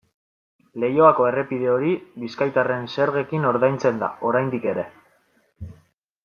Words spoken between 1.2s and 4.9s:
errepide hori bizkaitarren zergekin ordaintzen da, oraindik ere.